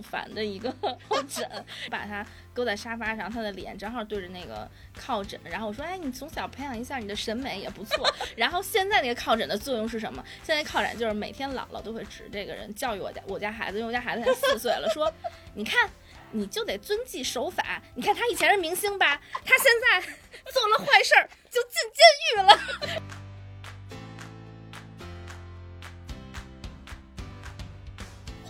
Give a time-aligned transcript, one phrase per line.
[0.00, 0.74] 烦的一个
[1.08, 1.48] 靠枕，
[1.90, 5.38] 把它搁在沙发上，他的脸正好对着那个靠枕。
[5.44, 8.08] 然后我说：“哎，你从小培养一下你的审美也不错。
[8.36, 10.24] ”然后现在那个靠枕的作用是什么？
[10.42, 15.12] 现在靠枕就是每天姥姥都会指这个人教育我家我家孩子，因为我家孩子才四岁了，说
[15.54, 15.90] ：“你看，
[16.30, 17.82] 你就得遵纪守法。
[17.94, 20.00] 你看他以前是明星吧，他现在
[20.52, 23.02] 做了坏事儿就进监狱了。”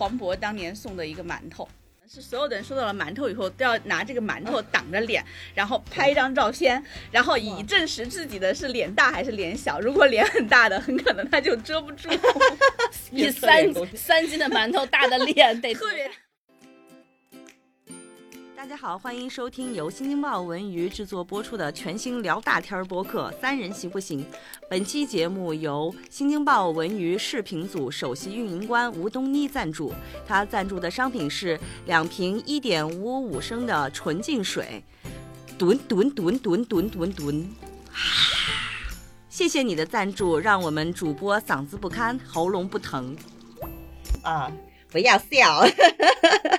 [0.05, 1.67] 黄渤当年送的一个馒头，
[2.07, 9.79] 是所有的人收到了馒头以后都要拿这个馒头挡着脸，然后拍一张照片，然后以证实自己的是脸大还是脸小。
[9.79, 12.07] 如果脸很大的，很可能他就遮不住。
[13.09, 16.07] 你三三斤的馒头大的脸得 特别。
[18.65, 24.23] 大家好，欢迎收听由新京报文娱制作播出的全新聊大天儿播客《三人行不行》。
[24.67, 29.93] 本期节目由新京报文娱视频组首席运营官吴东妮赞助，
[30.25, 34.83] 他赞助的商品是两瓶一点五五五升的纯净水。
[35.59, 37.47] 吨吨吨吨吨吨吨，
[39.29, 43.15] 谢谢你的赞助，让我们主播嗓子不堪，喉咙不疼。
[44.23, 44.51] 啊。
[44.91, 45.61] 不要笑，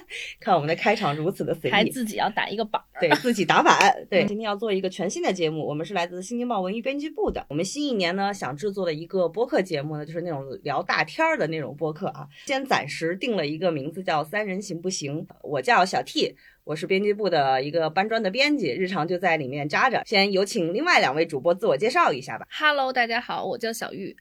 [0.47, 3.77] 看我们的开场如此的随意，还自己要打一个板，对自己打板。
[4.09, 7.45] 对，今天要做一个全新的节目，我们是来自新京报文艺编辑部的。
[7.49, 12.29] 我们新一年呢，想制作的一个播客节目呢，就是那种聊大天儿的那种播客啊。
[12.47, 15.27] 先暂时定了一个名字叫“三人行不行”。
[15.43, 20.05] 我叫小 T，我是编辑部的一个搬砖的编辑，日常就在里面扎着。
[20.07, 22.47] 先有请另外两位主播自我介绍一下吧。
[22.57, 24.17] Hello，大家好，我叫小玉。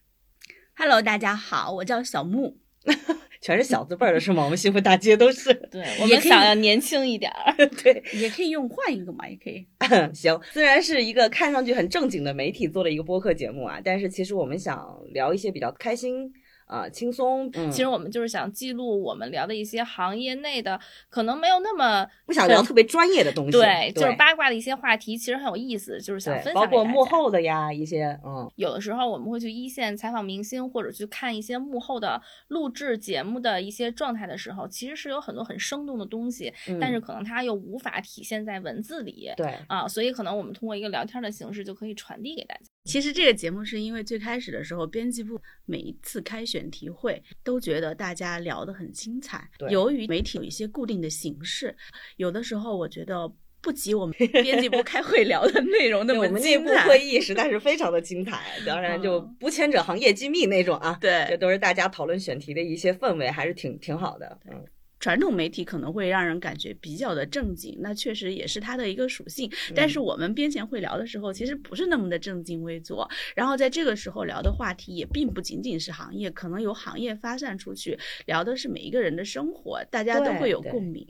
[0.76, 2.58] Hello，大家好，我叫小木。
[3.46, 4.44] 全是小字辈儿的是吗？
[4.44, 5.54] 我们幸福大街都是。
[5.70, 7.54] 对，我们想要年轻一点儿。
[7.84, 9.64] 对，也可以用换一个嘛，也可以。
[10.16, 16.34] 行，虽然是一个看上去很正经的媒体做的一个播客节目啊，但是其实我们想聊一些比较开心。
[16.66, 17.52] 啊，轻松。
[17.72, 23.52] 其实我们就是想记录我们聊的一些行业内的，可能没有那么不想聊特别专业的东西。
[23.52, 26.54] 对，就是八卦的一些话题，其实很有意思，就是想分享。
[26.54, 39.32] 包括幕后的呀，一些嗯，有的时候我们会去一线采访明星，或者去看一些幕后的录制节目的一些状态的时候，其实是有很多很生动的东西，但是可能它又无法体现在文字里。
[39.38, 42.62] 对啊，所以可能我们通过一个聊天的形式就可以传递给大家。
[42.86, 49.50] 其实这个节目是因为最开始的时候，编辑部每一次开选题会都觉得大家聊得很精彩。
[49.70, 51.76] 由于媒体有一些固定的形式，
[52.18, 53.30] 有的时候我觉得
[53.60, 56.58] 不及我们 编辑部开会聊的内容那么精彩。
[56.58, 60.98] 我们内部会议实在是非常的精彩，当然就不牵扯行业机密那种啊。
[61.02, 64.40] 对，这都是大家讨论选题的一些氛围，还是挺挺好的。
[64.52, 64.64] 嗯。
[65.06, 69.48] 传统媒体可能会让人感觉比较的正经，那确实也是它的一个属性。
[69.76, 73.08] 但是我们编前会聊的时候，其实不是那么的正襟危坐。
[73.36, 77.96] 然后在这个时候聊的话题也并不仅仅是行业，可能由行业发散出去，
[78.26, 81.06] 聊的是每一个人的生活，大家都会有共鸣。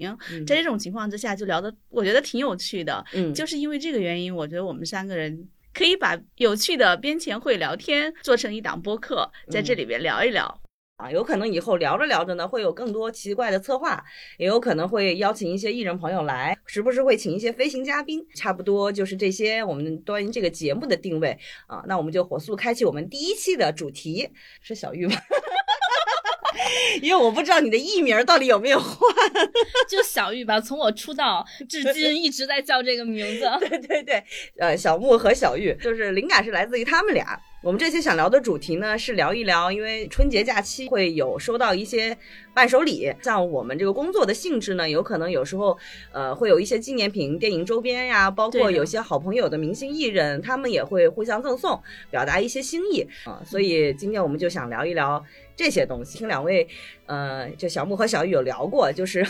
[0.46, 3.02] 在这种情况之下，就聊的我觉得挺有趣的。
[3.14, 10.65] 嗯，就是因为这个原因，我觉得我们三个人可以把有趣的编前会聊天做成一档播客，在这里边聊一聊。
[10.98, 14.02] 啊，有可能以后聊着聊着呢，会有更多奇怪的策划，
[14.38, 19.62] 也有可能会邀请一些艺人朋友来，时不时会请一些飞行嘉宾，差不多就是这些。
[19.62, 24.30] 我们关于这个节目的定位啊，那我们就火速开启我们第一期的主题，
[24.62, 25.16] 是小玉吗？
[27.02, 29.14] 因为我不知道你的艺名到底有没有换，
[29.90, 30.62] 就小玉吧。
[30.62, 33.46] 从我出道 至今一直在叫这个名字。
[33.68, 34.24] 对对对，
[34.58, 37.38] 呃，小木和小玉，就是灵感是来自于他们俩。
[37.66, 42.16] 我们这期想聊的主题呢，是聊一聊，因为春节假期会有收到一些
[42.54, 45.76] 伴手礼，像我们这个工作的性质呢，有可能有时候，
[46.12, 51.82] 呃，会有一些纪念品、电影周边呀，包括有些好朋友的明星艺人，他们也会互相赠送，
[52.12, 53.42] 表达一些心意啊。
[53.44, 55.26] 所以今天我们就想聊一聊
[55.56, 56.20] 这些东西。
[56.20, 56.68] 听两位，
[57.08, 59.26] 呃，就小木和小雨有聊过，就是。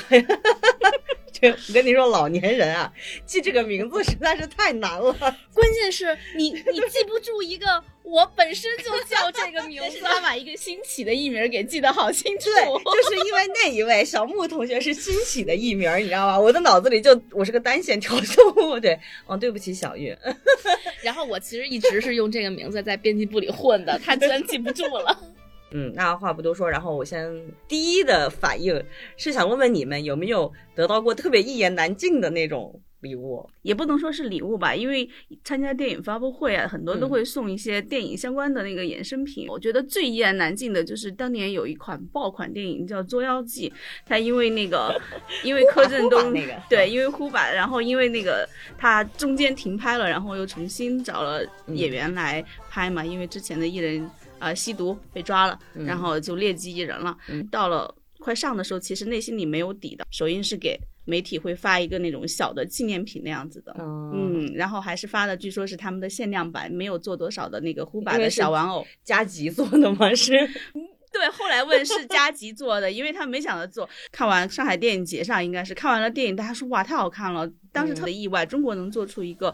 [1.44, 2.92] 我跟你说，老年人啊，
[3.26, 5.14] 记这个名字实在是太难了。
[5.54, 12.46] 关键是你，你记不住一个我本身就叫这个名字，他把一个新起的艺名给记得好清楚。
[12.46, 16.40] 对， 就是因为那一位小木同学是新起的艺名，你知道吧？
[16.40, 18.80] 我的脑子里就我是个单线条动物。
[18.80, 20.16] 对，哦，对不起，小玉。
[21.02, 25.35] 然后我其实一直是用这个名字在编辑部里混的，他居然记不住了。
[25.78, 27.30] 嗯，那话不多说，然后我先
[27.68, 28.82] 第一的反应
[29.18, 33.46] 是想问问你们有没有得到过特别一言难尽的那种礼物？
[33.62, 35.10] 也不能说是礼物吧，因为
[35.44, 39.48] 参加电影发布会啊，很多都会送一些电影相关的那个衍生品。
[39.50, 43.70] 我觉得最一言难尽的就是当年有一款爆款电影叫《捉妖记》，
[44.06, 44.98] 它因为那个
[45.44, 54.10] 因为柯震东那个对，因为呼把，然后因为那个它中间停拍了，然后又重新找了演员来拍嘛，因为之前的艺人。
[54.46, 57.18] 呃，吸毒被抓了，然后就劣迹艺人了。
[57.50, 60.06] 到了快上的时候，其实内心里没有底的。
[60.12, 68.86] 首映是给媒体会发一个那种小的纪念品那样子的，嗯，嗯，然后还是发的，据说是他们的限量版，没有做多少的那个呼巴的小玩偶。
[69.04, 70.14] 加急做的吗？
[70.14, 70.34] 是，
[71.12, 73.90] 对，后来问是加急做的，因为他没想着做。
[74.12, 79.52] 看完上海电影节上应该是看完了电影，大家说哇太好看了，当时特别意外，中国能做出一个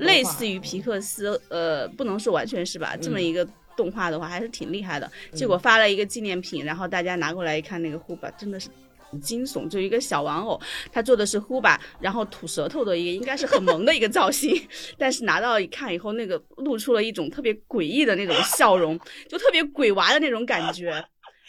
[0.00, 3.48] 类似于皮克斯，呃，不能说完全是吧，这么嗯一个。
[3.76, 8.68] 动画的话还是挺厉害的，结果发了一个纪念品，然后大家拿过来一看，那个呼把真的是
[8.98, 14.60] 很惊悚，就一个小玩偶，他做的是呼吧，然后吐舌头的一个，应该是很萌的一个造型，
[14.98, 21.04] 但是拿到一看以后，那个露出了一种特别诡异的那种笑容，就特别鬼娃的那种感觉。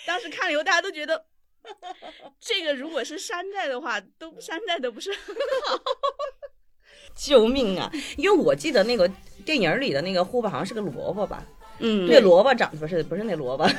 [0.06, 1.26] 当时看了以后，大家都觉得。
[2.40, 5.36] 这个如果是山寨的话，都山寨的不是很
[5.68, 5.78] 好。
[7.14, 7.92] 救命啊！
[8.16, 9.06] 因为我记得那个
[9.44, 11.46] 电影里的那个呼吧好像是个萝卜吧，
[11.80, 13.76] 嗯那萝卜长不是不是那萝卜， 因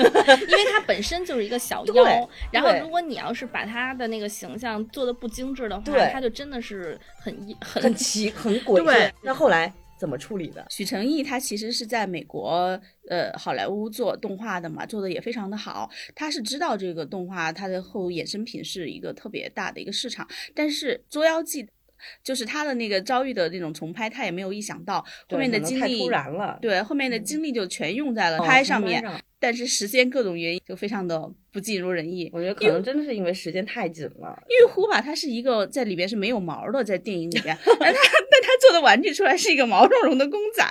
[0.57, 8.85] 为它本身就是一个小对妖，然后如果你要是把它的那个形象做的不精致的话，它就真的是很一 很很奇很诡异。
[8.85, 10.65] 对那后来怎么处理的？
[10.71, 15.91] 许成义他其实是在美国呃好莱坞做动画的嘛，做的也非常的好。
[16.15, 21.65] 他是知道这个动画它的后衍生品是一个特别大的一个市场，但是《捉妖记》
[22.23, 29.03] 就是他的那个遭遇的那种重拍，他也没有意想到后面的对可能太突然了，对后面的精力就全用在了哦拍上面，
[29.39, 32.29] 但是时间各种原因就非常的不尽如人意。
[32.33, 34.43] 我觉得可能真的是因为时间太紧了。
[34.49, 38.01] 因为呼把它是一个在里边是没有毛的，在电影里边，但他
[38.31, 40.65] 但他做的玩具出来是一个毛茸茸的公仔，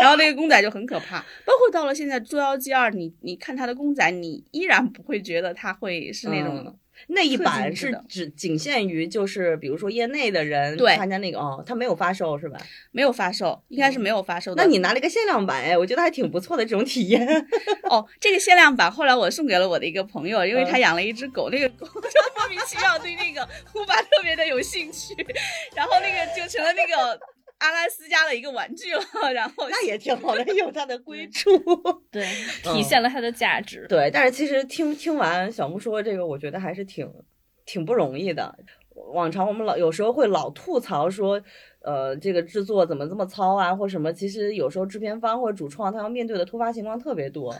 [0.00, 1.20] 然后那个公仔就很可怕。
[1.44, 6.76] 包括到了现在《捉妖记二》，你你看它的公仔，你依然不会觉得它会是那种、嗯
[7.08, 12.58] 那一版是只仅限于就是比如说业内的人对参加那个哦，他没有发售是吧？
[12.92, 14.62] 没有发售，应该是没有发售的。
[14.62, 17.26] 那你拿了一个限量版哎，我觉得还挺不错的这种体验。
[17.90, 25.14] 哦，这个限量版后来我送给了我的一个朋友，因为他嗯养了一只狗，那个狗就莫名其妙对那个呼巴特别的有兴趣，
[25.74, 27.20] 然后那个就成了那个
[27.60, 29.02] 阿拉斯加的一个玩具了。
[29.32, 31.50] 然后那也挺好的， 有它的归处。
[32.10, 32.26] 对，
[32.66, 33.86] 嗯体现了它的价值。
[33.88, 37.10] 对，但是其实听听完小木说这个，我觉得还是挺
[37.64, 38.54] 挺不容易的。
[39.14, 41.40] 往常我们老有时候会老吐槽说，
[41.82, 44.12] 呃，这个制作怎么这么糙啊，或什么。
[44.12, 47.54] 其实有时候制片方或者主创他要面对的突发情况特别多，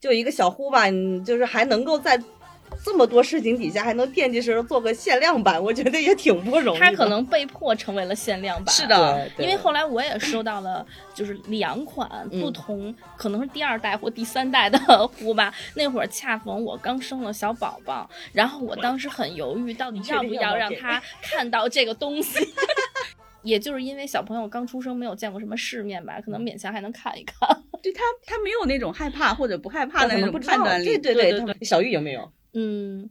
[0.00, 2.20] 就一个小呼吧，你就是还能够在
[2.82, 6.86] 这么多事情底下还能惦记着做个限量版，我觉得也挺不容易的。
[6.86, 8.74] 它可能被迫成为了限量版。
[8.74, 10.84] 是的因为后来我也收到了，
[11.14, 14.78] 就是两款嗯不同，可能是第二代或第三代的
[15.08, 15.52] 壶吧。
[15.74, 22.38] 那会儿恰逢我刚生了小宝宝，然后我当时很犹豫，到底要不要让他看到这个东西。
[23.42, 27.48] 也就是因为小朋友刚出生，没有见过什么世面吧，可能勉强还能看一看。
[27.82, 30.98] 对他他没有那种害怕或者不害怕的那种判断力。
[30.98, 32.30] 对对对小玉有没有？
[32.52, 33.08] 嗯，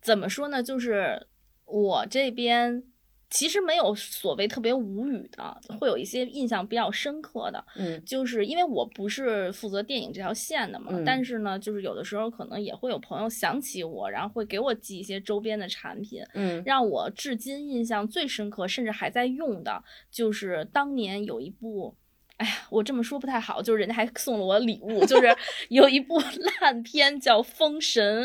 [0.00, 0.62] 怎么说呢？
[0.62, 1.26] 就是
[1.64, 2.82] 我这边
[3.30, 16.22] 其实没有所谓特别无语的，会有一些印象比较深刻的，嗯就是因为我不是负责电影这条线的嘛，嗯但是呢，就是有的时候可能也会有朋友想起我，然后会给我寄一些周边的产品。
[16.34, 21.96] 嗯让我至今印象最深刻，甚至还在用的，就是当年有一部。
[22.36, 25.36] 哎呀，我这么说不太好，就是人家还送了我礼物，就是
[25.70, 26.18] 有一部
[26.60, 28.24] 烂片叫《封神》。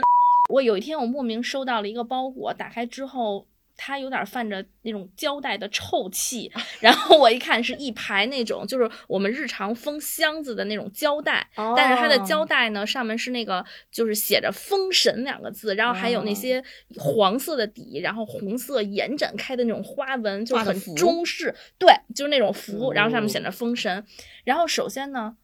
[0.49, 3.47] 我有一天我莫名收到了一个包裹，打开之后。
[3.81, 6.51] 它有点泛着那种胶带的臭气，
[6.81, 16.61] 然后我一看是一排那种，就是我们日常封箱子的那种胶带，但是它的胶哦带呢，上面是那个就是写着“封神”两个字，然后还有那哦些
[16.97, 24.05] 黄色的底，然后红色延展开的那种花纹，就很中式，对，就是那种符，然后上面写着“封神”。
[24.43, 25.37] 然后首先呢，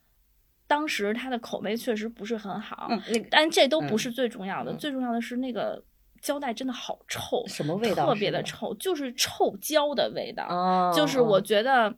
[0.67, 5.84] 当时它的口碑确实不是很好，嗯那个但这都不嗯是最重要的，嗯最重要的是那个
[6.22, 8.07] 胶带真的好臭，什么味道？
[8.07, 8.41] 特别的。
[8.43, 10.45] 臭，就是臭胶的味道。
[10.48, 11.93] 哦，就是我觉得，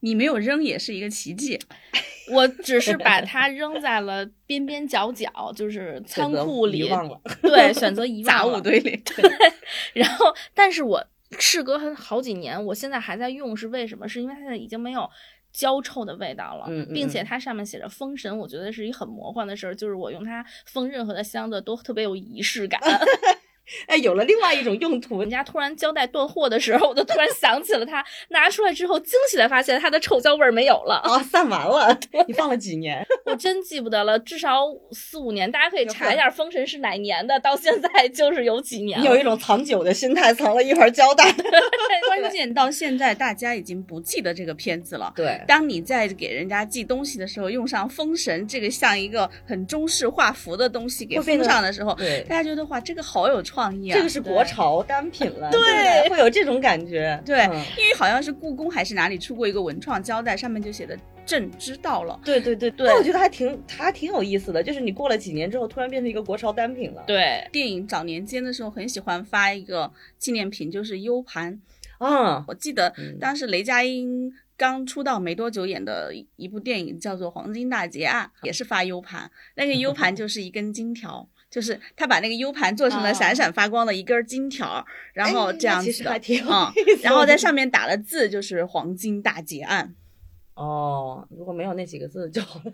[0.00, 1.58] 你没有扔也是一个奇迹。
[2.30, 7.18] 我只是把 它扔在了边边角角，就是仓库里，遗忘了。
[7.40, 8.44] 对，选择 遗杂。
[8.46, 9.24] 物堆里，对
[9.94, 11.02] 然后，但是我
[11.38, 14.06] 事隔很好几年，我现在还在用，是为什么？
[14.06, 15.08] 是因为它现在已经没有
[15.52, 22.80] 焦臭的味道了，嗯嗯并且嗯它上面写着“封神”，我觉得是一很魔幻的事儿，就是我用它封任何的箱子都特别有仪式感。
[23.86, 25.28] 哎，有了另外一种用途人。
[25.28, 30.94] 家突然胶带断货的时候，我就突然想起了它，拿出来之后，惊喜的发现它的臭胶味儿没有了。
[31.04, 31.94] 啊，散完了，
[32.26, 33.06] 你放了几年？
[33.26, 39.00] 我真记不得了，至少四五年，大家可以查一下《封神》是哪年的，到现在就是有几年。
[39.00, 41.30] 你有一种藏酒的心态，藏了一盒胶带。
[42.08, 45.12] 关键到现在大家已经不记得这个片子了。
[45.14, 53.94] 对，当你在给人家寄东西的时候，用上“封神”这个像一个很中式画符的东西给封上的时候，对大家觉得哇，这个好有创意啊！
[53.96, 57.20] 这个是国潮单品了， 对对对，会有这种感觉。
[57.24, 60.96] 对嗯因为好像是故宫还是哪里出过一个文创胶带，上面就写的
[61.26, 67.02] “朕知道了对对对对但我觉得还挺还挺有意思的，就是你过了几年之后，突然变成一个国潮单品了。
[67.06, 67.46] 对”。
[67.52, 71.60] 电影早年间的时候，很喜欢发一个纪念品，就是 U 盘。
[71.98, 81.28] 啊，我记得嗯当时雷佳音刚出道没多久演的一一部电影叫做《黄金大劫案》，也是发 U 盘，那个 U 盘就是一根金条。
[81.50, 86.10] 就是他把那个 U 盘做成了闪闪发光的一根金条，然后哎这样子的，
[86.48, 89.94] 嗯，然后在上面打了字，就是“黄金大劫案
[90.54, 92.72] 哦，如果没有那几个字就好了。”。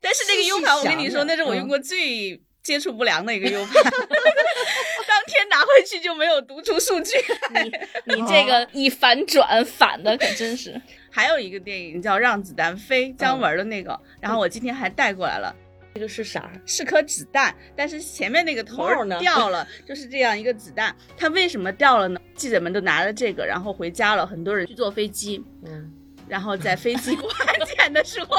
[0.00, 7.12] 但是那个 U 盘，我跟你说，那是我用过最接触不良的一个 U 盘， 当天拿回去就没有读出数据。
[8.06, 10.80] 你你这个一反转反的可真是。
[11.10, 15.54] 还有一个电影叫《让子弹飞》，姜文的那个，然后我今天还带过来了。
[15.98, 16.48] 这个是啥？
[16.64, 20.94] 是颗子弹，但是前面那个头呢掉了， 就是这样一个子弹。
[21.16, 22.20] 它为什么掉了呢？
[22.36, 25.92] 记者们都拿着这个，然后回家了，很多人去坐飞机，嗯，
[26.28, 28.36] 然后在飞机 过安检的时候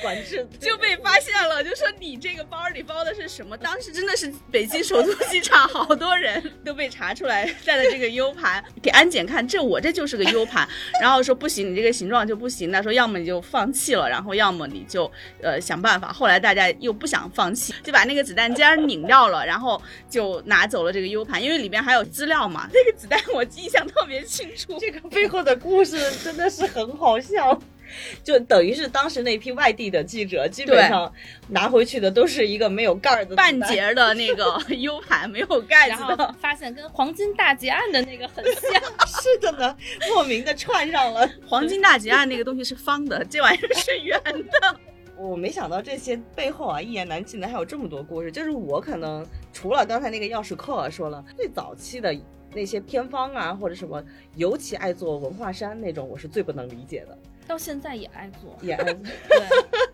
[0.00, 3.56] 管制 就被发现了，就说你这个包里包的是什么？
[3.56, 10.68] 当时真的是北京首都机场好多人 都被查出来带的这个 U 盘，给安检看，这我这就是个 U 盘，
[11.00, 15.10] 然后说不行，你这个形状就不行，那说要么你就放弃了，然后要么你就
[15.42, 16.12] 呃想办法。
[16.12, 22.68] 后来大家又不想放弃，就把那个子弹尖儿拧掉了，然后就拿走了这个 U 盘，因为里边还有资料嘛。
[22.72, 27.60] 那个子弹我印象特别清楚，这个背后的故事真的是很好笑。
[28.22, 31.12] 就等于是当时那批外地的记者，基本上
[31.48, 34.44] 拿回去的都是一个没有盖儿的半截儿的那个
[34.74, 36.34] U 盘没有盖然后子的。
[36.40, 39.76] 发现跟黄金大劫案的那个很像， 是的呢，
[40.08, 41.28] 莫名的串上了。
[41.46, 44.76] 黄金大劫案那个东西是方的，这玩意儿是圆的。
[45.16, 48.32] 我没想到这些背后啊，一言难尽的还有这么多故事。
[48.32, 52.12] 就是我可能除了刚才那个钥匙扣啊说了，最早期的
[52.52, 54.02] 那些偏方啊或者什么，
[54.34, 57.16] 尤其爱做文化衫那种，我是最不能理解的。
[57.46, 58.56] 到现在也爱做。
[58.62, 59.38] 也爱做对，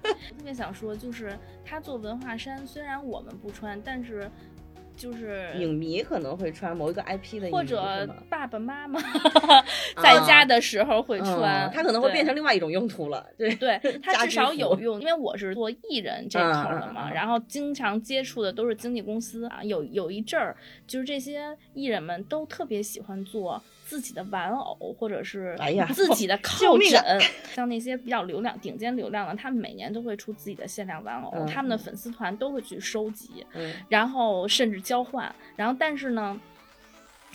[0.11, 4.31] 我特别想说，就是他做文化衫，虽然我们不穿，但是
[4.99, 9.00] 就是影迷可能会穿某一个 IP 的影迷，或者爸爸妈妈
[10.02, 13.25] 在家的时候会穿，嗯它可能会变成另外一种用途了。
[13.38, 27.21] 对，对，它至少有用，因为我是做艺人这口的嘛，然后经常接触的都是经纪公司啊，有有一阵儿，就是这些艺人们都特别喜欢做自己的玩偶，或者是哎呀自己的靠枕，
[27.55, 36.40] 像那些比较流量、顶尖流量的，他们每年都会出自己的限量玩偶，嗯他们的粉丝团都会去收集，嗯，然后甚至交换，然后但是呢。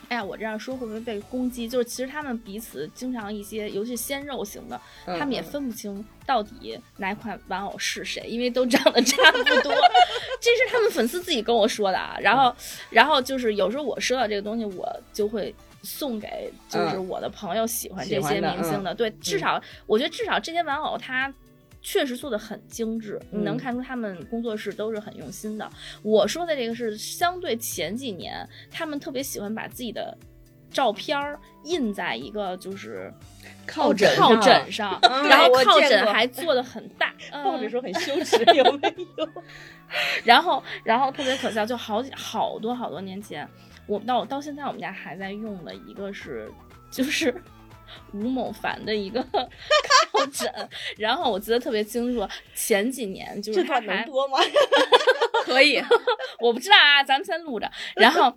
[0.09, 1.67] 哎呀，我这样说会不会被攻击？
[1.67, 9.73] 就是其实他们彼此经常一些，尤其鲜肉型的，嗯他们也分不清到底哪款玩偶是谁，因为都长得差不多。
[10.41, 12.17] 这是他们粉丝自己跟我说的啊。
[12.19, 12.53] 然后，
[12.89, 18.93] 然后就是有时候我收到这个东西，我就会送给就是嗯我的朋友喜欢这些明星的。
[18.93, 21.33] 对，至少我觉得至少这些玩偶它。
[21.83, 25.69] 确实做的很精致，你能嗯看出他们工作室都是很用心的。
[26.01, 30.17] 我说的这个是相对前几年，他们特别喜欢把自己的
[30.71, 33.13] 照片儿印在一个就是
[33.67, 37.13] 靠枕靠上枕上， 嗯然后靠枕还做的很大，
[37.43, 39.29] 抱着嗯说很羞耻，有没有？
[40.23, 43.47] 然后然后特别可笑，就好几好多好多年前，
[43.87, 46.49] 我到到现在我们家还在用的一个是
[46.89, 47.35] 就是。
[48.11, 49.21] 吴某凡的一个
[50.13, 54.37] 靠枕，然后我记得特别清楚，前几年就是他还段能播吗？
[55.43, 55.81] 可以，
[56.39, 57.69] 我不知道啊，咱们先录着。
[57.95, 58.33] 然后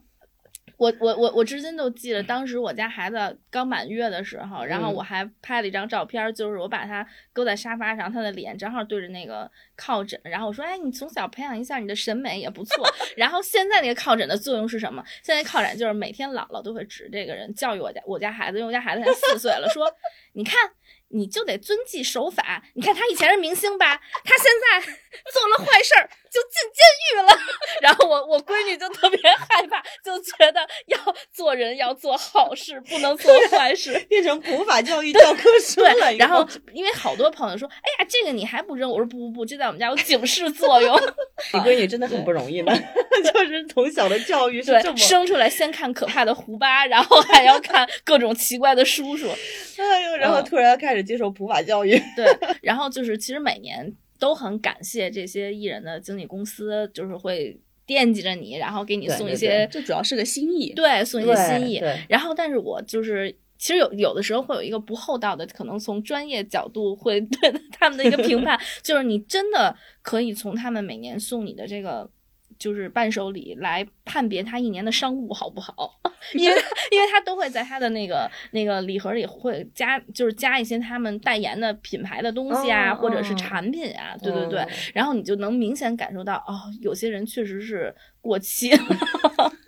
[0.77, 12.87] 我我我我至今都记得，当时我家孩子刚满月的时候，然后嗯我还拍了一张照片，就是我把他搁在沙发上，他的脸正好对着那个靠枕，然后我说：“哎，你从小培养一下你的审美也不错。
[13.17, 15.03] ”然后现在那个靠枕的作用是什么？
[15.23, 19.87] 现在靠枕就是每天姥姥都会指这个人教育我家我家孩子，因为我家孩子才四岁了，说
[20.35, 20.59] ：“你看。”
[21.11, 22.63] 你就得遵纪守法。
[22.75, 24.93] 你看他以前是明星吧，他现在
[25.33, 27.39] 做了坏事儿就进监狱了。
[27.83, 30.99] 然后我我闺女就特别害怕，就觉得要
[31.33, 33.99] 做人要做好事，不能做坏事。
[34.09, 36.13] 变成普法教育教科书了。
[36.15, 38.91] 然后因为好多朋友说，哎呀，这个你还不扔？
[38.91, 40.97] 我说不不不，这在我们家有警示 作用。
[41.53, 42.73] 你闺女真的很不容易呢，
[43.33, 49.29] 就是从小的教育是这么，生出来先看可怕的胡巴，然后还要看各种奇怪的叔叔，
[49.79, 52.01] 哎呦，然后突然开始接受普法教育。
[52.17, 52.27] 对，
[52.63, 61.79] 然后就是其实每年都很感谢这些艺人的经纪公司，就是会惦记着你，然后给你送一些，这主要是个心意，对，送一些心意。
[61.79, 63.37] 对，然后但是我就是。
[63.59, 72.07] 其实有有的时候会有一个不厚道的，可能从专业角度会 对他们的一个评判， 就是你真的可以从他们每年送你的这个
[72.59, 75.99] 就是伴手礼来判别他一年的商务好不好，
[76.35, 76.57] 因为
[76.91, 88.79] 因为他都会在他的那个那个礼盒里会加，就是加一些他们代言的品牌的东西啊，或者是产品啊，对对对，然后你就能明显感受到哦，有些人确实是过期了。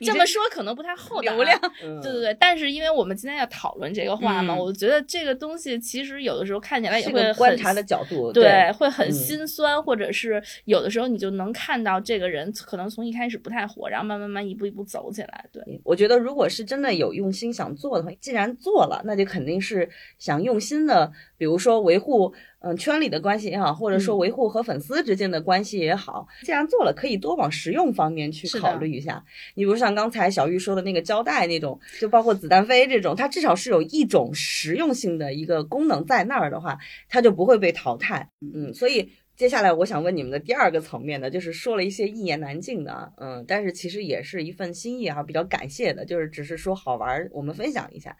[0.00, 1.60] 这么说可能不太厚道，流量，
[2.02, 2.36] 对对对。
[2.38, 15.44] 但是因为我们今天要讨论这个话嘛，我觉得这个东西其实有的时候看起来也会观察的角度，对，会很心酸，或者是有的时候你就能看到这个人可能从一开始不太火，然后慢慢慢一步一步走起来。
[15.52, 22.34] 对，我觉得如果是真的有用心想做的话，既然做了，那就肯定是想用心的，比如说维护。
[22.60, 29.24] 嗯，圈里的关系也好，或者说维护和粉丝之间的关系也好，既然做了，可以多往实用方面去考虑一下。
[29.54, 36.76] 你比如像刚才小玉说的那个胶带那种，就包括子弹飞这种，它至少是有一种实用性的一个功能在那儿的话，
[37.08, 38.28] 它就不会被淘汰。
[38.52, 48.16] 嗯，所以接下来我想问你们的第二个层面的，就是说了一些一言难尽的，嗯，但是其实也是一份心意啊，比较感谢的，就是只是说好玩，我们分享一下。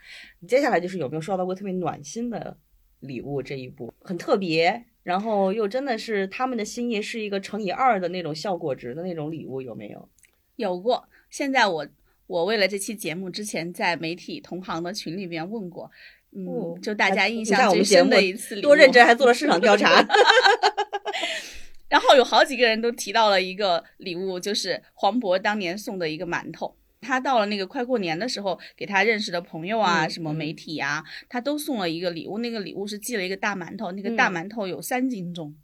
[0.47, 2.57] 接下来就是有没有收到过特别暖心的？
[3.01, 10.09] 礼物这一步很特别，然后又真的是他们的心意是一个乘以二的那种效果值的那种礼物，有没有？
[10.57, 11.09] 有过。
[11.29, 11.87] 现在我
[12.27, 15.91] 我为了这期节目之前在媒体同行的群里面问过，
[16.33, 20.03] 嗯，就大家印象最深的一次礼物，多认真，还做了市场调查。
[21.89, 26.75] 然后有好几个人都提到了一个礼物，就是黄渤当年送的一个馒头。
[27.01, 32.39] 他到了那个快过年的时候，给他认识的朋友啊，什么媒体啊，他都送了一个礼物。
[32.39, 35.55] 那个礼物是寄了一个大馒头，那个大馒头有三斤重，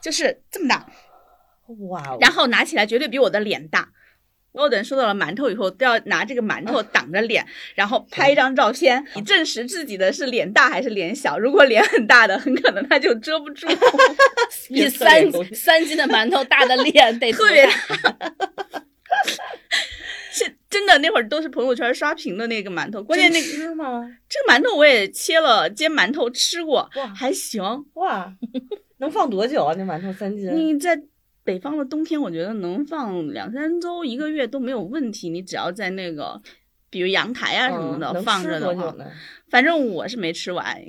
[0.00, 0.86] 就是这么大，
[1.88, 2.16] 哇！
[2.20, 3.90] 然后拿起来绝对比我的脸大。
[4.52, 11.38] 所有的人收到了馒头以后，都要拿这个馒头挡着脸，然后 拍一张照片，以证实自己的是脸大还是脸小。
[11.38, 13.66] 如果脸很大的，很可能他就遮不住。
[14.68, 15.24] 比三
[15.54, 18.84] 三斤的馒头大的脸得 特别大。
[20.32, 23.02] 是 真的，那会儿都是朋友圈刷屏的那个馒头。
[23.04, 24.00] 关键那个吗？
[24.28, 27.62] 这个馒头我也切了煎馒头吃过，哇，还行
[27.94, 28.34] 哇。
[28.98, 29.74] 能放多久啊？
[29.76, 30.50] 那馒头三斤？
[30.56, 31.00] 你在
[31.44, 35.28] 北方的冬天，我觉得能放两三周、一个月都没有问题。
[35.28, 36.40] 你只要在那个，
[36.88, 38.94] 比如阳台啊什么的放着的话，
[39.50, 40.80] 反正我是没吃完。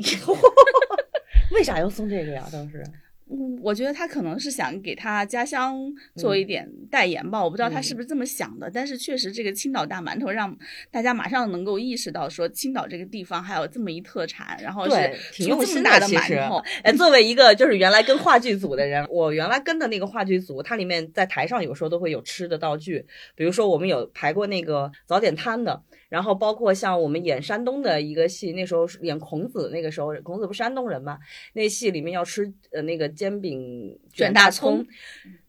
[1.52, 2.48] 为啥要送这个呀？
[2.52, 2.84] 当时？
[3.32, 5.80] 嗯，我觉得他可能是想给他家乡
[6.16, 8.70] 做一点代言吧，我不知道他是不是这么想的。
[8.72, 10.56] 但是确实，这个青岛大馒头让
[10.92, 14.96] 大家马上能够意识到，说青岛这个地方还有这么一特产，然后是
[15.32, 16.62] 挺用心的馒头。
[16.84, 23.06] 哎，作为一个就是原来跟话剧组的人，我原来跟的那个话剧组，它里面在台上有时候都会有吃的道具，
[23.36, 25.82] 比如说我们有排过那个早点摊的。
[26.10, 31.18] 然后包括像我们演山东的一个戏，那时候演孔子，那个时候孔子不山东人嘛，
[31.54, 34.86] 那戏里面要吃呃那个煎饼卷大葱，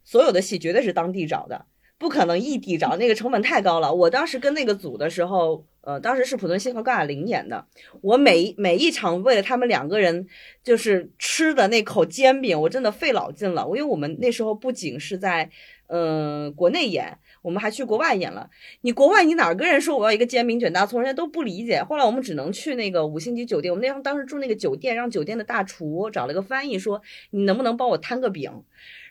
[0.05, 1.67] 所有的戏绝对是当地找的，
[1.99, 3.93] 不可能异地找，那个成本太高了。
[3.93, 7.67] 我当时跟那个组的时候，呃，当时是濮存昕和高亚麟演的，
[8.01, 10.27] 我每每一场为了他们两个人
[10.63, 13.65] 就是吃的那口煎饼，我真的费老劲了。
[13.67, 15.51] 因为我们那时候不仅是在
[15.89, 17.19] 嗯国内演。
[17.45, 18.49] 我们还去国外演了，
[18.81, 21.83] 你国外你哪跟人说我要一个煎饼卷大葱，人家都不理解。
[21.83, 27.03] 后来我们只能去那个五星级酒店，我们那当时住那个酒店，让酒店的大厨找了个翻译说，
[27.33, 28.51] 你能不能帮我摊个饼？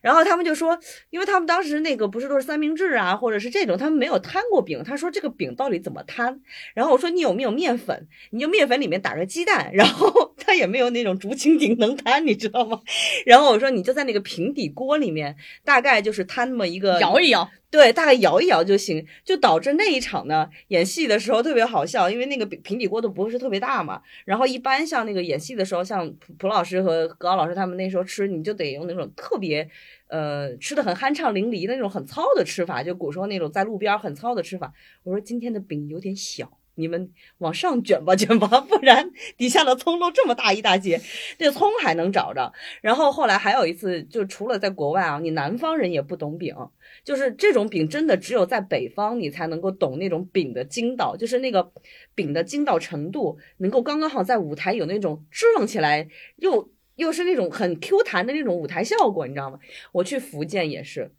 [0.04, 0.78] 然后他们就说，
[1.12, 4.84] 因为他们当时那个不是都是三明治啊，或者是这种，他们没有摊过饼。
[4.86, 6.42] 他说这个饼到底怎么摊？
[6.76, 8.06] 然后我说你有没有面粉？
[8.32, 9.72] 你就面粉里面打个鸡蛋。
[9.74, 12.82] 然后 他也没有那种竹蜻蜓能摊，你知道吗？
[13.26, 19.08] 然后我说你就在那个平底锅里面，大概就是摊那么一个摇一摇，对，大概摇一摇就行。
[19.24, 24.02] 就导致那一场呢，演戏的时候特别好笑，因为那个平底锅都不是特别大嘛。
[24.26, 29.70] 然后一般像那个演戏的时候，像蒲蒲老师和高老师他们那时候吃，你就得用那种特别。
[30.14, 34.72] 呃，吃的很酣畅淋漓的那种很糙的吃法，就古时候那种在路边很糙的吃法。
[35.02, 41.02] 我说今天的饼有点小，你们往上卷吧卷吧，不然底下的葱都这么大一大截，
[41.40, 42.54] 这葱还能找着。
[42.82, 46.56] 然后后来还有一次，就除了在国外啊，你南方人也不懂饼，
[47.04, 51.72] 就是这种饼真的只有在北方你才能够懂那种饼的筋道，就是那个
[52.14, 56.70] 饼的筋道程度能够刚刚好在舞台有那种支棱起来又。
[56.96, 59.60] 又是那种很 Q 弹的那种舞台效果，你知道吗？
[59.92, 61.12] 我去福建也是，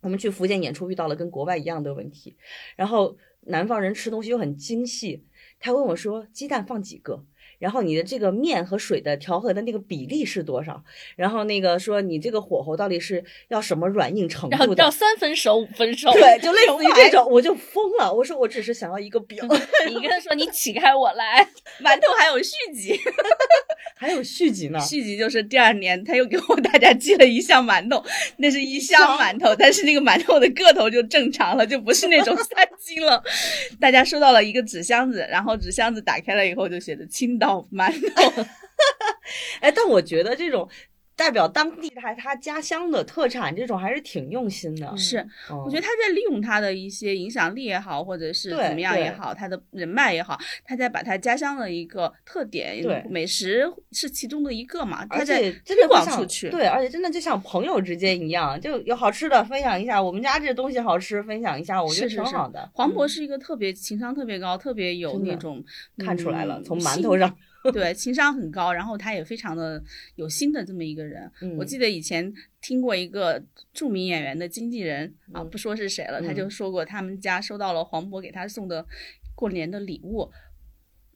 [0.00, 2.36] 我们去福建演出遇到了跟国外一样的问题，
[2.76, 5.24] 然后南方人吃东西又很精细，
[5.58, 7.24] 他问我说鸡蛋放几个？
[7.58, 10.82] 然后你的这个面和水的调和的那个比例是多少？
[11.16, 14.90] 然后那个说你这个火候到底是要什么软硬程然后度的要？
[14.90, 16.12] 三分熟五分熟。
[16.12, 18.12] 对，就类似于这种，我就疯了。
[18.12, 19.38] 我说我只是想要一个饼，
[19.88, 21.48] 你跟他说你起开我来，
[21.82, 22.98] 馒头还有续集，
[23.96, 24.78] 还有续集呢。
[24.80, 28.04] 续集就是第二年他又给我大家寄了一箱馒头，
[28.36, 33.22] 那是一箱馒头，但是那个馒头的个头就正常了，就不是那种 三斤了。
[33.80, 38.44] 大家收到了一个纸箱子，然后纸箱子打开了以后就写着青岛馒头。
[39.60, 40.68] 哎，但我觉得这种
[41.18, 44.96] 代表当地他他家乡的特产，这种还是挺用心的。
[44.96, 45.18] 是，
[45.50, 56.48] 嗯我觉得他在利用他的一些影响力也好，或者是怎么样也好，他的人脉也好，他在把他家乡的一个特点对，美食是其中的一个嘛，他在推广出去。
[56.50, 62.70] 对，而且真的就像朋友之间一样，就有好吃的分享一下，我们家这东西好吃，分享一下，我觉得是是是挺好的。
[62.72, 65.64] 黄渤嗯是一个特别情商特别高，特别有那种
[65.98, 67.36] 看出来了，嗯从馒头上，
[67.72, 69.82] 对情商很高，然后他也非常的
[70.14, 71.30] 有心的这么一个人。
[71.56, 71.66] 我嗯。
[71.66, 73.42] 记得以前听过一个
[73.74, 75.50] 著名演员的经纪人啊，嗯。
[75.50, 76.36] 不说是谁了，他嗯。
[76.36, 78.86] 就说过他们家收到了黄渤给他送的
[79.34, 80.30] 过年的礼物，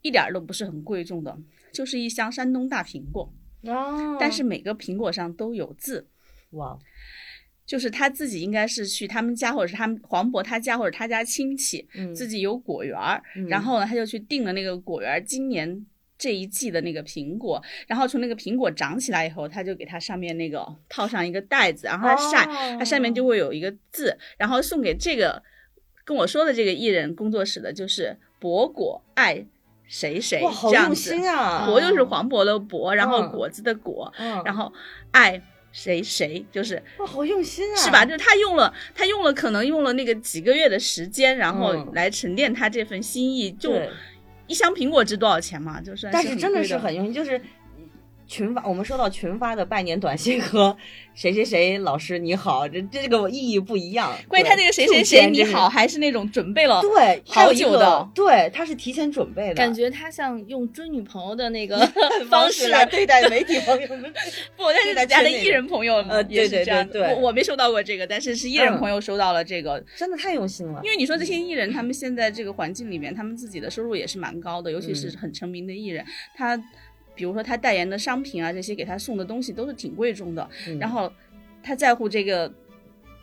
[0.02, 1.38] 一点儿都不是很贵重的，
[1.72, 4.16] 就是一箱山东大苹果，哦。
[4.18, 6.08] 但是每个苹果上都有字。
[6.50, 6.78] 哇，
[7.64, 12.12] 就是他自己应该是去他们家，或者是他们黄渤他家或者他家亲戚，嗯。
[12.14, 13.46] 自己有果园儿，嗯。
[13.46, 15.86] 然后呢，他就去订了那个果园儿今年
[16.22, 22.46] 这一季的那个苹果，然后从那个苹果长起来以后，他就给它上面那个套上一个袋子，然后它晒，
[22.78, 25.42] 它上面就会有一个字，然后送给这个
[26.04, 29.44] 跟我说的这个艺人工作室的，就是博果爱
[29.88, 31.66] 谁谁这样子，心啊！
[31.66, 34.72] 博就是黄渤的博，然后嗯果子的果，嗯，然后
[35.10, 38.04] 爱谁谁就是哇，好用心啊，是吧？？
[38.04, 43.50] 就是他用了，他用了，可能用了那个几个月的时间，然后嗯来沉淀他这份心意。
[43.52, 43.90] 就对
[44.46, 45.80] 一箱苹果值多少钱嘛？
[45.80, 47.40] 就是但是真的是很用心，就是
[48.32, 50.74] 群发，我们收到群发的拜年短信和
[51.14, 54.10] 谁谁谁老师你好，这这个意义不一样。
[54.26, 61.76] 关于他这个谁谁谁你好，，还是那种准备了对，好久的对，他是提前准备的，感觉他像用追女朋友的那个
[62.30, 62.68] 方方式。
[62.68, 64.10] 来对待媒体朋友们。
[64.56, 69.78] 不，但是咱家的艺人朋友呃也是对对这样的对对我我没收到过这个，但是是艺人嗯朋友收到了这个。
[69.98, 76.02] 真的太用心了，因为你说这些艺人，他们现在这个环境里面，他们自己的收入也是蛮高的，尤其是嗯很成名的艺人，
[76.34, 76.58] 他
[77.14, 80.48] 比如说他代言的商品啊，这些给他送的东西都是挺贵重的。
[80.68, 81.12] 嗯然后
[81.62, 82.52] 他在乎这个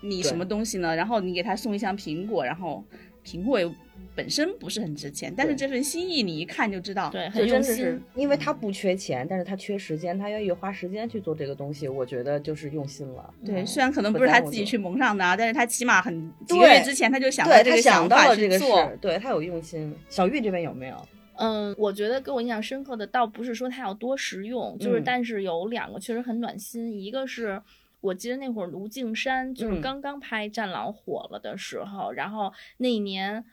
[0.02, 0.96] 你什么东西呢？
[0.96, 2.84] 然后你给他送一箱苹果，然后
[3.26, 3.70] 苹果又
[4.16, 7.10] 本身不是很值钱，但是这份心意你一看就知道。
[7.10, 8.02] 对，很用心。
[8.16, 13.34] 因为他不缺钱，但是他缺时间，他愿意花时间去做这个东西，我觉得就是用心了。
[13.46, 18.98] 对，嗯虽然可能不不是他自己去蒙上的啊，但是他起码很几个月之前他就想对他到这个想到法了这个去做事，。
[19.02, 19.94] 对他有用心。
[20.10, 20.96] 小玉这边有没有？
[21.40, 27.62] 嗯，我觉得给我印象深刻的倒不是说它有多实用，就是嗯但是有两个确实很暖心，一个是。
[28.02, 33.44] 我记得那会儿卢靖姗就是嗯刚刚拍《战狼》火了的时候，然后那一年，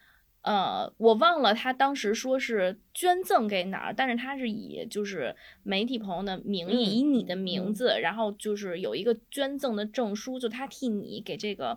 [0.43, 11.77] 呃，我忘了他当时说是捐赠给哪儿，但是他是以就是媒体朋友的名义，嗯以你的名嗯字，然后就是有一个捐赠的证书，就他替你给这个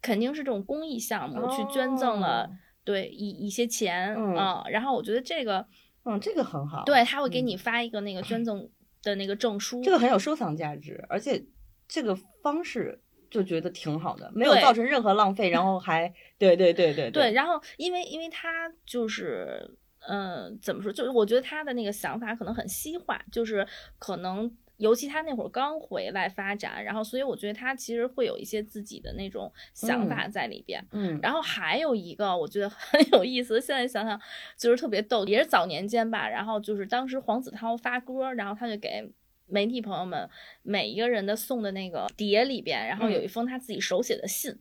[0.00, 2.44] 肯定是这种公益项目去捐赠了。
[2.44, 5.66] 哦对一一些钱嗯啊、然后我觉得这个
[6.04, 6.84] 嗯，这个很好。
[6.84, 8.66] 对他会给嗯你发一个那个 捐赠
[9.02, 11.44] 的那个证书，这个很有收藏价值，而且
[11.88, 19.68] 这个方式就觉得挺好的，没有造成任何浪费，然后还 对对对对对，然后因为因为他就是
[20.06, 23.66] 嗯、呃怎么说，就是我觉得他的那个想法可能很西化，就是
[23.98, 24.56] 可能。
[24.78, 30.86] 尤其他那会儿刚回来发展，然后所以我觉得他其实会有一些自己的那种想法在里边。
[30.92, 34.20] 嗯，然后还有一个我觉得很有意思，现在想想
[34.56, 36.28] 就是特别逗，也是早年间吧。
[36.28, 39.10] 然后就是当时黄子韬发歌，然后他就给
[39.46, 40.28] 媒体朋友们
[40.62, 44.58] 每一个人的送的那个碟里边，然后有一封他自己手写的信。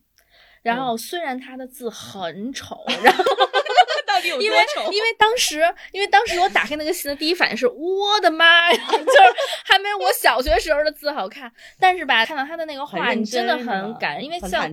[0.61, 3.45] 然后虽然他的字很丑， 然后到
[4.25, 4.57] 底有因为
[4.91, 5.61] 因为当时
[5.91, 9.33] 因为当时我打开那个信的第一反应是我的妈呀， 就是
[9.63, 11.51] 还没有我小学时候的字好看。
[11.79, 14.65] 但是吧，看到他的那个画，你真的很感人，因为像。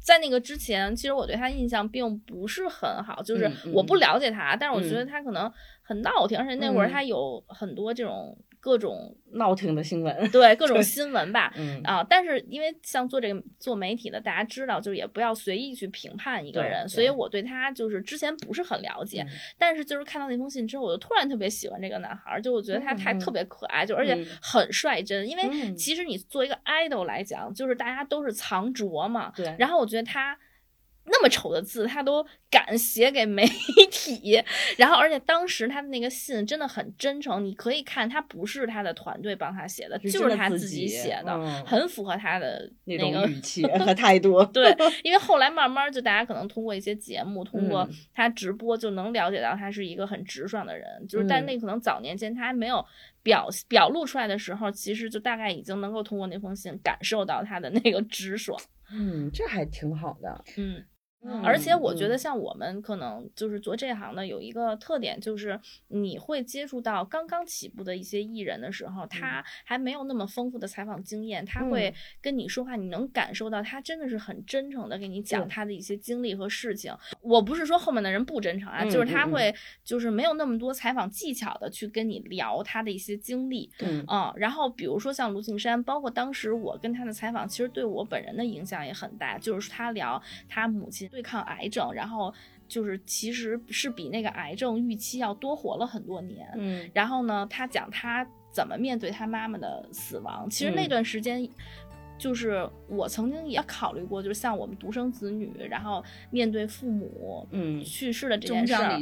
[0.00, 11.50] 在那个之前，其实我对他印象并不是很好，就是我不了解他，但是我觉得嗯他可能很闹挺，而且那会儿嗯他有很多这种各种闹腾的新闻，对各种新闻吧。
[11.56, 11.80] 嗯。
[11.82, 19.28] 啊，但是因为像做这个做媒体的，大家知道，就是也不要随意去评判一个人，所以我对他就是之前不是很了解，嗯。
[19.58, 23.30] 但是就是看到那封信之后，我就突然特别喜欢这个男孩儿，就我觉得他太特。
[23.30, 24.26] 别可爱，就而且嗯。
[24.42, 25.76] 很率真，因为嗯。
[25.76, 30.36] 其实你做一个 idol 来讲，就是大家都是藏拙嘛，对，然后我觉得他
[31.10, 33.44] 那么丑的字，他都敢写给媒
[33.90, 34.42] 体，
[34.78, 52.84] 然后而且当时他的那个信真的很真诚，你可以看他不是他的团队帮他写的，就是他自己己写的，嗯很符合他的那那个种语气和态度， 对， 因为后来慢慢就大家可能通过一些节目，通过嗯他直播就能了解到他是一个很直爽的人，就是但嗯那可能早年间他还没有
[53.22, 58.58] 表表露出来的时候，其实就大概已经能够通过那封信感受到他的那个直爽，
[58.92, 60.44] 嗯，这还挺好的。
[60.56, 60.84] 嗯。
[61.22, 76.94] 嗯而且我觉得，嗯像我们可能就是做这行的，有一个特点，就是你会接触到刚刚起步的一些艺人的时候，他还没有那么丰富的采访经验，他会嗯跟你说话，你能感受到他真的是很真诚的给你讲他的一些经历和事情。
[77.20, 79.54] 我不是说后面的人不真诚啊，嗯就是他会
[79.84, 83.70] 就是没有那么多采访技巧的去跟你聊他的一些经历。
[83.80, 89.36] 嗯嗯，然后比如说像卢庆山，包括当时我跟他的采访，其实对我本人的影响也很大。
[89.38, 92.32] 就是他聊他母亲对抗癌症，然后
[92.68, 96.48] 就是其实是比那个癌症预期要多活了很多年。
[96.54, 100.48] 嗯然后呢，他讲他怎么面对他妈妈的死亡。
[100.48, 101.48] 其实那嗯段时间，
[102.20, 109.00] 就是我曾经也考虑过，就是像我们独生子女，然后面对父母嗯去世的这件事儿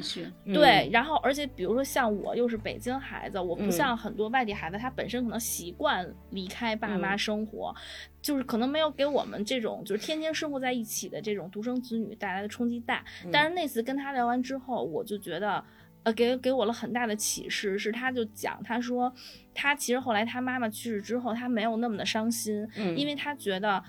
[0.55, 7.75] 对，然后而且比如说像我又是北京孩子，我不嗯像很多外地孩子，他本身可能习惯离开爸妈嗯生活，
[8.23, 13.05] 就是可能没有给我们这种就是天天生活在一起的这种独生子女带来的冲击大。
[13.33, 15.65] 但是那次跟他聊完之后，我就觉得。
[16.09, 19.13] 呃，给给我了很大的启示，是他就讲，他说
[19.55, 22.97] 他其实后来他妈妈去世之后，他没有那么的伤心，嗯。
[22.97, 23.83] 因为他觉得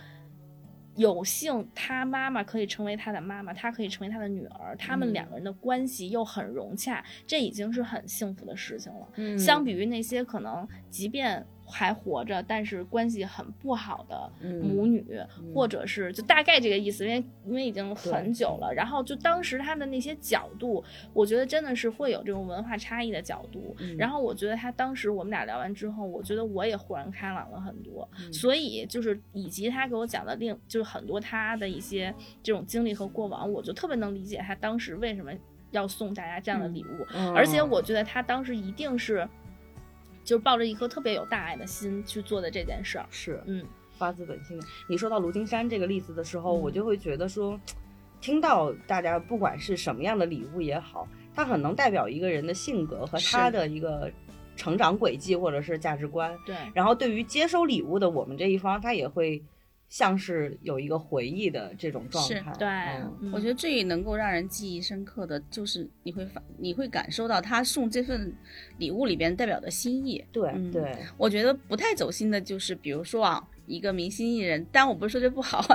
[0.96, 5.14] 有幸他妈妈可以成为他的妈妈，他可以成为他的女儿，他们嗯。
[5.14, 9.08] 两个人的关系又很融洽，这已经是很幸福的事情了。
[9.16, 9.40] 嗯。
[9.40, 15.06] 相比于那些可能即便还活着，但是关系很不好的嗯母女，
[15.54, 18.74] 或者是就大概这个意思，因为因为已经很久了。
[18.74, 23.76] 然后就当时他的那些角度，我觉得真的是会有这种文化差异的角度。
[23.80, 28.10] 嗯然后我觉得他当时我们俩聊完之后，我觉得我也豁然开朗了很多。
[28.20, 35.32] 嗯所以就是以及他给我讲的另就是很多他的一些这种经历和过往，我就特别能理解他当时为什么
[35.72, 37.06] 要送大家这样的礼物。
[37.14, 39.28] 嗯而且我觉得他当时一定是。
[40.24, 43.66] 就是抱着一颗特别有大爱的心去做的这件事儿，是嗯，
[43.98, 44.66] 发自本心的。
[44.88, 47.60] 你说到卢金山这个例子的时候，嗯我就会觉得说，
[48.22, 54.12] 听到大家不管是什么样的礼物也好，它很能代表一个人的性格和他的一个
[54.56, 56.38] 成长轨迹或者是价值观。
[56.46, 59.42] 对，然后对于接收礼物的我们这一方，他也会
[59.90, 62.54] 像是有一个回忆的这种状是态。
[62.60, 62.68] 对
[63.34, 68.32] 我觉得最能够让人记忆深刻的就是你会发，你会感受到他送这份
[68.78, 70.24] 礼物里边代表的心意。
[70.32, 75.66] 对嗯对，我觉得不太走心的就是，比如说啊，一个明星艺人，但我不是说这不好，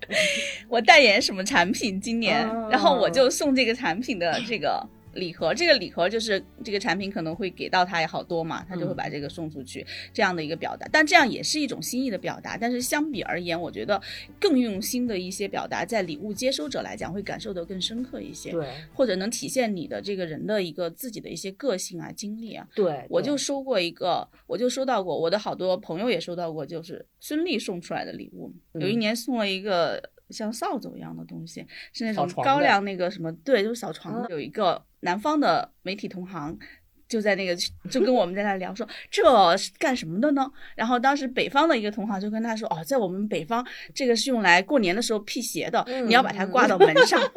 [0.68, 10.88] 我代言什么产品今年，哦然后我就送这个产品的这个礼盒，这个礼盒就是这个产品可能会给到他也好多嘛，他就会把这个送出去，这样的一个表达。
[10.92, 12.56] 但这样也是一种心意的表达。
[12.56, 14.00] 但是相比而言，我觉得
[14.40, 22.66] 更用心的一些表达，在礼物接收者来讲会感受得更深刻一些，对或者能体现你的这个人的一个自己的一些个性啊、经历啊。
[22.74, 28.52] 对，对我就收过一个，我就收到过，我的好多朋友也收到过，就是孙俪送出来的礼物。
[28.74, 30.02] 有一嗯年送了一个
[30.34, 34.28] 像扫帚一样的东西，是那种高粱那个什么，对，就是扫床的。
[34.28, 36.58] 嗯有一个南方的媒体同行。
[37.06, 37.54] 就在那个，
[37.90, 40.50] 就跟我们在那聊说这是干什么的呢？
[40.74, 43.62] 然后当时北方的一个同行就跟他说，哦，在我们北方，
[43.94, 47.20] 这个是用来过年的时候辟邪的，嗯你要把它挂到门上。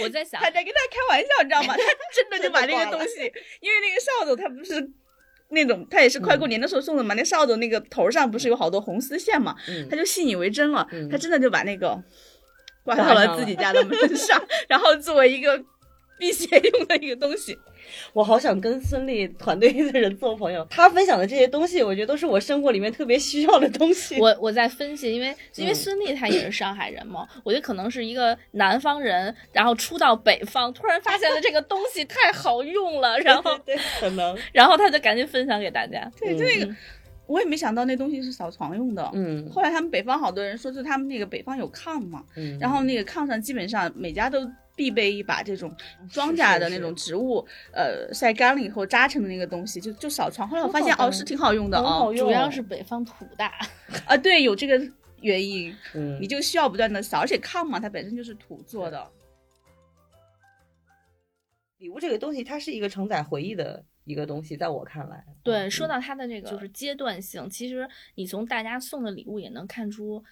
[0.00, 1.74] 我在想他，在跟他开玩笑，你知道吗？
[1.76, 1.82] 他
[2.14, 3.22] 真的就把那个东西，
[3.60, 4.80] 因为那个扫帚它不是
[5.52, 7.14] 那种，他也是快过年的时候送的嘛。
[7.14, 9.86] 那扫帚那个头上不是有好多红丝线嘛，嗯。
[9.88, 11.08] 他就信以为真了，嗯。
[11.08, 12.02] 他真的就把那个
[12.82, 15.62] 挂到了自己家的门上， 然后作为一个
[16.22, 17.58] 辟邪用的一个东西。
[18.12, 20.64] 我好想跟孙俪团队的人做朋友。
[20.70, 24.20] 他分享的这些东西，我觉得都是我生活里面特别需要的东西。
[24.20, 36.08] 我我在分析，因为因为嗯孙俪她也是上海人嘛，我觉得可能是一个南方人，然后出到北方，突然发现了这个东西太好用了，然后对，可能， 然后他就赶紧分享给大家。
[36.20, 36.72] 对，就那个
[37.26, 39.10] 我也没想到那东西是扫床用的。
[39.12, 44.40] 嗯后来他们北方好多人说，就他们那个北方有炕嘛，嗯，然后那个炕上基本上每家都
[44.82, 45.72] 必备一把这种
[46.10, 50.48] 庄稼的那种植物，呃，晒干了以后扎成的那个东西，就就扫床。
[50.48, 53.54] 后来我发现哦，是挺好用的啊，很好用主要是北方土大，
[54.06, 54.76] 啊，对，有这个
[55.20, 59.08] 原因，嗯你就需要不断的扫，而且炕嘛，它本身就是土做的。
[61.78, 70.24] 礼物这个东西，它是一个承载回忆的一个东西，在我看来，对，嗯说到它的这个就是阶段性，其实你从大家送的礼物也能看出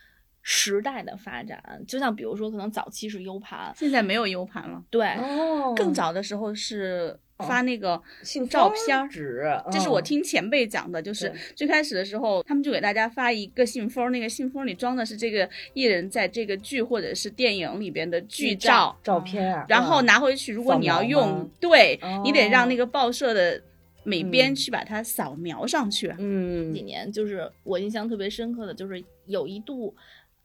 [0.42, 1.62] 时代的发展。
[1.86, 23.62] 就像比如说，可能早期是 U 盘，现在没有 U 盘了，对，哦，更早的时候是发那个信照片儿纸，这是我嗯听前辈讲的，就是最开始的时候，他们就给大家发一个信封，那个信封里装的是这个艺人在这个剧或者是电影里边的剧照，照片啊，然后嗯拿回去，如果你要用，对、哦你得让那个报社的
[24.04, 26.14] 美编嗯去把它扫描上去。
[26.18, 29.94] 嗯几年就是我印象特别深刻的就是有一度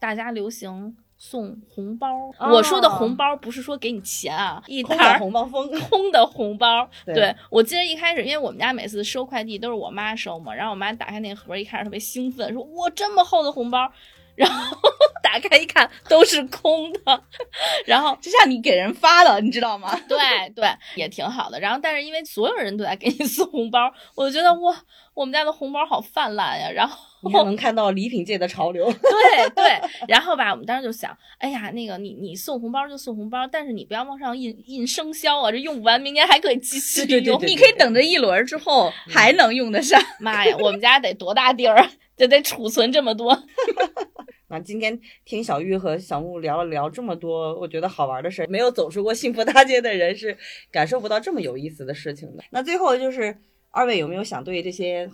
[0.05, 2.27] 大家流行送红包。
[2.37, 6.87] 哦我说的红包不是说给你钱啊，一沓儿红包封，空的红包。
[7.03, 13.91] 对对我记得一开始，因为我们家每次收快递都是我妈收嘛，然后我妈打开那个盒，一开始特别兴奋，说：“哇，这么厚的红包！”
[14.35, 14.77] 然后
[15.23, 17.23] 打开一看，都是空的。
[17.85, 19.97] 然后就像你给人发了，你知道吗？
[20.07, 20.17] 对
[20.55, 21.59] 对，也挺好的。
[21.59, 24.75] 然后，但是因为所有人都在给你 送红包，我就觉得哇，
[25.13, 26.69] 我们家的红包好泛滥呀。
[26.69, 28.85] 然后你还能看到礼品界的潮流。
[28.91, 37.07] 对对，然后吧，我们当时就想，哎呀，那个你你送红包就送红包，但是你不要往上印印生肖啊，这用不完，明年还可以继续用。
[37.07, 39.99] 对对对你可以等着一轮儿之后还能用得上。
[40.19, 43.37] 妈呀，我们家得多大地儿，就得储存这么多。
[44.47, 50.37] 那今天听小玉和小木聊了聊这么多，我觉得好玩的事儿，没有走出过幸福大街的人是
[50.71, 52.43] 感受不到这么有意思的事情的。
[52.51, 53.35] 那最后就是
[53.71, 55.09] 二位有没有想对这些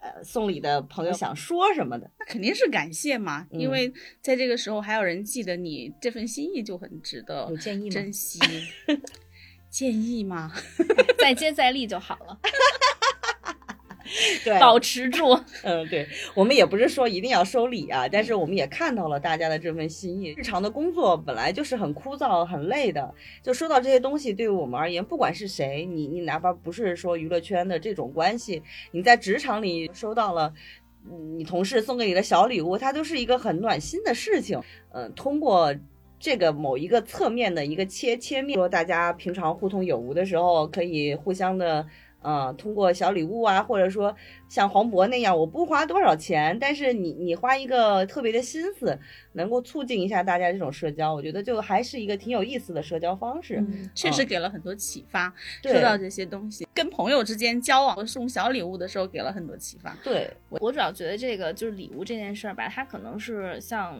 [0.00, 2.08] 呃送礼的朋友想说什么的？
[2.20, 7.90] 那肯定是感谢嘛，嗯因为在这个时候还有人记得你，这份心意就很值得有建议吗？
[7.90, 8.38] 珍惜。
[9.70, 10.50] 建议吗？
[11.18, 12.38] 再接再厉就好了，
[14.44, 15.38] 对，保持住。
[15.62, 20.34] 嗯，对，我们也不是说一定要收礼啊，但是我们也看到了大家的这份心意。
[20.36, 30.52] 日常的工作本来就是很枯燥、很累的，就收到这些东西，对于我们而言，不管是谁，你你哪怕不是说娱乐圈的这种关系，你在职场里收到了。
[31.10, 34.60] 嗯你同事送给你的小礼物，它都是一个很暖心的事情。
[34.92, 35.74] 嗯，通过
[36.18, 41.86] 这个某一个侧面的一个切切面，说大家平常互通有无的时候，可以互相的，
[42.20, 44.14] 呃，通过小礼物啊，或者说
[44.48, 48.98] 像黄渤那样，我不花多少钱，但是你你花一个特别的心思，
[49.32, 53.56] 能够促进一下大家这种社交，我觉得就还是一个挺有意思的社交方式。
[53.56, 55.32] 嗯，确实给了很多启发。
[55.62, 59.96] 对说到这些东西，跟朋友之间交往和送小礼物的时候，给了很多启发。
[60.02, 63.96] 对，我我主要觉得这个就是礼物这件事儿吧，它可能是像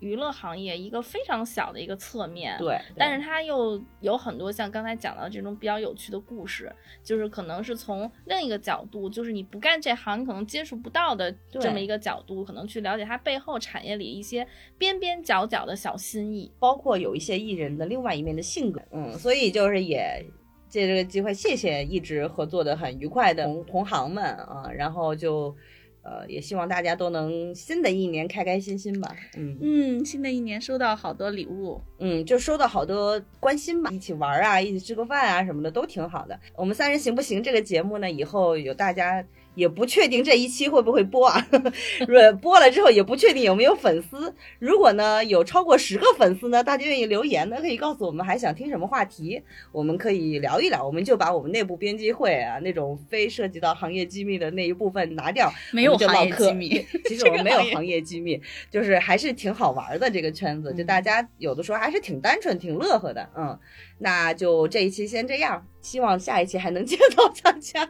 [0.00, 2.58] 娱乐行业一个非常小的一个侧面。
[2.58, 6.70] 对，但是它又有很多像刚才讲到这种比较有趣的故事，
[7.02, 16.50] 就是可能是从另一个角度，就是你不干这行，你可能接触不到的这么一个角度，可能去了解它背后产业里一些边边角角的小心意。
[16.58, 20.24] 包括有一些艺人的另外一面的性格，嗯，所以就是也
[20.68, 25.54] 借这个机会，谢谢一直合作的很愉快的同同行们啊，然后就
[26.02, 36.38] 呃也希望大家都能新的一年开开心心吧，嗯嗯，新的一年收到好多礼物，嗯，就收到好多关心吧，一起玩啊，一起吃个饭啊什么的都挺好的。
[36.54, 39.24] 我们三人行不行这个节目呢，以后有大家。
[39.54, 41.46] 也不确定这一期会不会播啊，
[42.06, 44.34] 如果播了之后也不确定有没有粉丝。
[44.58, 50.86] 如果呢有超过十个粉丝呢，大家愿意留言呢，可以告诉我们还想听什么话题，我们可以聊一聊。
[50.86, 56.68] 我们就把我们内部编辑会啊那种非涉及到行业机密的那一部分拿掉，没有就行业唠机密。
[57.06, 63.28] 其实我们没有行业机密，就是还是挺好玩的这个圈子，就嗯大家有的时候还是挺单纯、挺乐呵的。
[63.36, 63.58] 嗯，
[63.98, 67.88] 那就这一期先这样，希望下一期还能见到大家。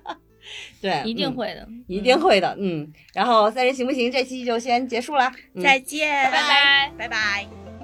[0.80, 2.56] 对，一定嗯会的，一定会的。
[2.58, 4.10] 嗯，然后三人行不行？
[4.10, 5.30] 这期就先结束了。
[5.54, 6.92] 嗯再见，拜拜。
[6.98, 7.79] 拜拜。